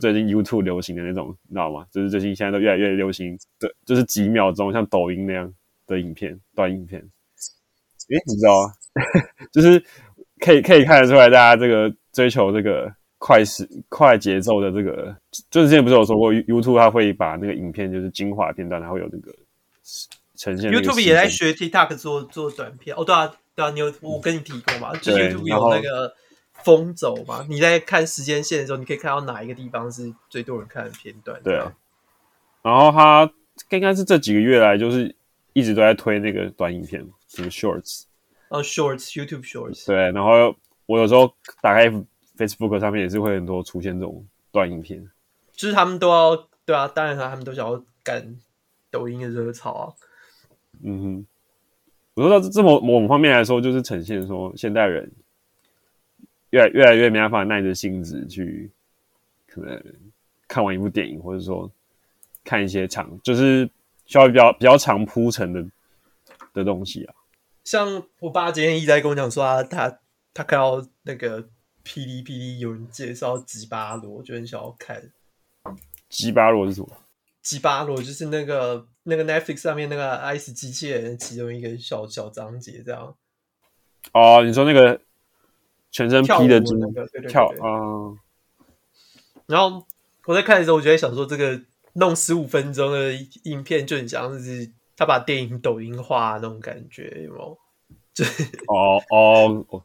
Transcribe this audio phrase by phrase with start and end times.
[0.00, 1.86] 最近 YouTube 流行的那种，你知道吗？
[1.92, 5.52] 就是最近现在都越来越流行的，就是几秒钟像抖音那样
[5.86, 7.00] 的影片，短影片。
[7.00, 8.72] 诶，你知道吗？
[9.52, 9.80] 就是
[10.40, 15.14] 可以可以看得出来，大家这个追求这个快时快节奏的这个，
[15.50, 19.32] 就是之前不是有说过，YouTube 它会把那个影片就是精华片段，它会有那个
[20.36, 20.72] 呈现。
[20.72, 22.96] YouTube 也在学 TikTok 做做短片。
[22.96, 24.96] 哦，对啊，对啊，你有我跟你提过嘛？
[24.96, 26.14] 就 YouTube 有那个。
[26.64, 31.40] 风走嘛，你在看时间线的时候，你可以看到哪一个地方是最多人看的片段。
[31.42, 31.72] 对啊，
[32.62, 33.30] 然后他
[33.70, 35.14] 应该是这几个月来，就是
[35.52, 38.04] 一直都在推那个短影片，什么 Shorts，
[38.48, 39.86] 哦、oh，Shorts，YouTube Shorts。
[39.86, 40.54] 对，然后
[40.86, 41.88] 我有时候打开
[42.36, 45.08] Facebook 上面也是会很多出现这种短影片，
[45.52, 48.36] 就是他们都要对啊，当然他们都想要赶
[48.90, 49.84] 抖音的热潮啊。
[50.82, 51.26] 嗯哼，
[52.14, 55.10] 我说到这么某方面来说，就是呈现说现代人。
[56.50, 58.70] 越来越来越没办法耐着性子去，
[59.46, 59.82] 可能
[60.48, 61.70] 看完一部电影，或者说
[62.44, 63.70] 看一些长，就是
[64.06, 65.64] 需要比较比较长铺陈的
[66.52, 67.14] 的东西啊。
[67.62, 69.98] 像我爸今天一直在跟我讲说他，他他
[70.34, 71.40] 他看到那个
[71.84, 75.00] 霹雳霹雳有人介绍吉巴罗，就很想要看。
[76.08, 76.88] 吉巴罗是什么？
[77.42, 83.14] 吉巴罗就是那个那个 Netflix 上面那个 Ice 机器人其中一个小小章节，这样。
[84.12, 85.00] 哦，你说那个。
[85.90, 86.78] 全身披的金
[87.28, 88.14] 跳啊！
[89.46, 89.84] 然后
[90.26, 91.60] 我在看的时候，我就在想说，这个
[91.94, 93.12] 弄十五分钟的
[93.44, 97.58] 影片，就很像是他把电影抖音化那种感觉，有没有？
[98.14, 98.24] 就
[98.68, 99.82] 哦哦，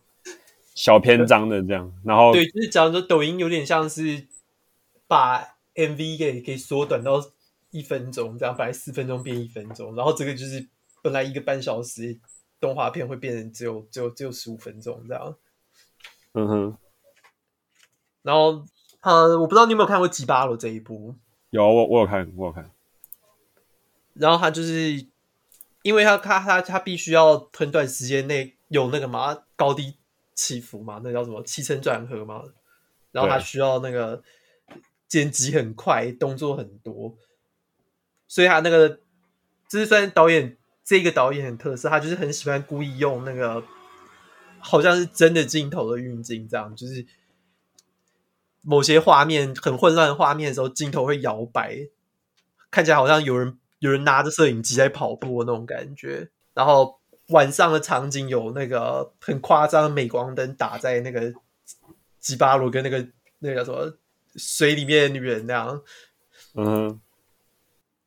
[0.75, 1.91] 小篇章的这样。
[2.03, 4.27] 然后对，就是讲说抖音有点像是
[5.07, 7.19] 把 MV 给给缩短到
[7.71, 10.67] 一分钟，这样本来四分钟变一分钟，然后这个就是
[11.01, 12.19] 本来一个半小时
[12.59, 15.35] 动画片会变成只有只有只有十五分钟这样。
[16.37, 16.77] 嗯哼，
[18.21, 18.65] 然后
[18.99, 21.15] 呃，我不知道你有没有看过《吉巴罗》这一部？
[21.49, 22.69] 有，我我有看，我有看。
[24.15, 25.07] 然后他就是，
[25.81, 29.95] 因为他他他他必须要很短时间内有那个嘛高低
[30.33, 32.43] 起伏嘛，那叫什么起承转合嘛。
[33.13, 34.21] 然后他需要那个
[35.07, 37.15] 剪辑很快，动作很多，
[38.27, 38.89] 所以他那个
[39.69, 43.63] 就是虽然导演这个导演很特色，他就是很喜欢故意用那个。
[44.67, 47.05] 好像是真的镜头的运镜，这样就是
[48.61, 51.87] 某些画面很混乱的画面的时候，镜头会摇摆，
[52.71, 56.31] 看起来好像有人有人拿着摄影机在跑步的那种感觉。
[56.55, 61.31] 然后晚上的场景有那个很夸张的镁光灯打在那个
[62.19, 63.95] 吉巴罗跟那个那个叫什么
[64.35, 65.83] 水里面的女人那样。
[66.55, 66.99] 嗯，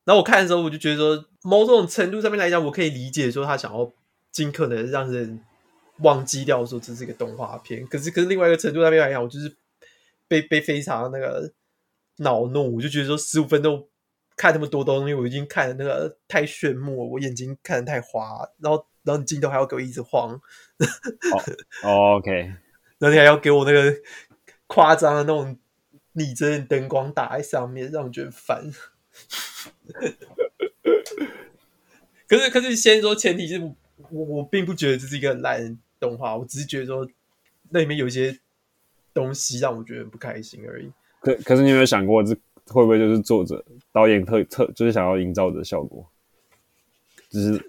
[0.02, 3.92] 然后我看的时候，我就觉得说，某种程度上面来讲，我可以理解说他想要
[4.32, 5.44] 尽可能让人。
[6.00, 9.56] 忘记掉说这是一个动画片，可是可是另外一个程度那边来讲，我就是
[10.28, 11.52] 被被非常那个
[12.18, 13.88] 恼怒，我就觉得说十五分钟
[14.36, 20.40] 看那么多东西，我已经看的那个太炫目了，我眼睛看的太花，然后然后你镜头还要给我一直晃，
[21.82, 22.30] 哦，OK，
[23.00, 23.92] 然后你还要给我那个
[24.68, 25.58] 夸张的那种
[26.12, 28.70] 拟真的灯光打在上面，让我觉得烦。
[32.28, 33.58] 可是可是先说前提是
[34.10, 35.76] 我我并不觉得这是一个烂。
[36.00, 37.08] 动画，我只是觉得说
[37.70, 38.38] 那里面有一些
[39.12, 40.90] 东西让我觉得不开心而已。
[41.20, 42.34] 可可是你有没有想过，这
[42.66, 46.08] 会不会就是作者导演特特就是想要营造的效果？
[47.28, 47.62] 就是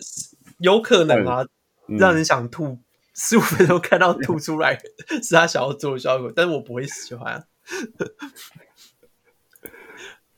[0.59, 1.45] 有可能啊，
[1.88, 2.78] 嗯、让人想吐，
[3.13, 4.79] 十五分钟看到吐出来
[5.22, 7.47] 是他想要做的效果，但是我不会喜欢、啊。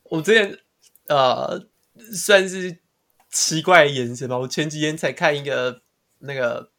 [0.06, 0.58] 我之前
[1.08, 1.68] 呃
[2.14, 2.80] 算是
[3.30, 5.84] 奇怪的眼神吧，我前几天才看一个
[6.20, 6.71] 那个。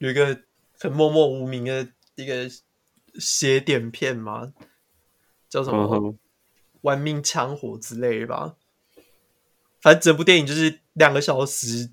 [0.00, 0.40] 有一个
[0.78, 2.50] 很默默无名的一个
[3.18, 4.54] 写点片嘛，
[5.46, 5.84] 叫什么
[6.80, 8.56] 《玩命枪火》之类的吧。
[9.82, 11.90] 反正整部电影就是两个小时，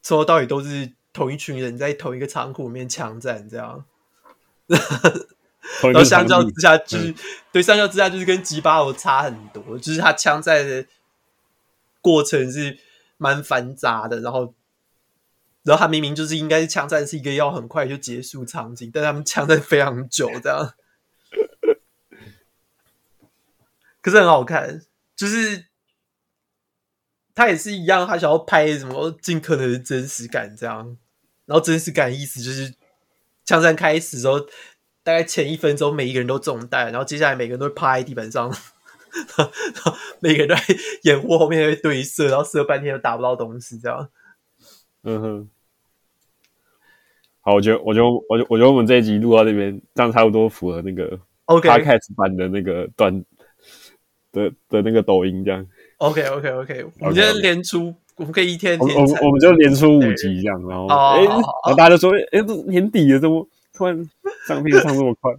[0.00, 3.84] 从头到尾都是同一群人在同一个仓库里面枪战，这样。
[5.82, 7.14] 然后相较之下，就是、嗯、
[7.52, 10.86] 对相较之下，就是跟吉巴罗差很多，就是他枪战的
[12.00, 12.78] 过程是
[13.18, 14.54] 蛮繁杂的，然后。
[15.64, 20.74] 然后他明明就是应该是枪战是一个要很快就结束场景，但他们枪战非常久，这样。
[24.00, 24.82] 可是很好看，
[25.16, 25.64] 就是
[27.34, 30.98] 他也是一样，他想要拍什么尽可能的真实感，这样。
[31.46, 32.74] 然后真实感意思就是，
[33.44, 34.40] 枪战开始的时候，
[35.02, 38.48] 大概前一分钟每一个人都中弹，然后接下来每个人都会趴在地板上，
[39.36, 39.50] 然
[39.82, 40.62] 后每个人都在
[41.04, 44.10] 掩护后面会对射，然后射半天都打不到东西，这样。
[45.04, 45.48] 嗯哼。
[47.40, 53.22] 好，我觉得，我觉得，我觉，我觉得我们这一集录到这边，这样差不多符合那个 Podcast 版的那个短
[54.32, 55.66] 的的那个抖音这样。
[55.98, 64.10] OK OK OK，我们今天连出，我们可以一天我们我们就连出五集这样，然后哎，然后大家就说，哎，都年底了，怎么突然
[64.48, 65.30] 上片上这么快？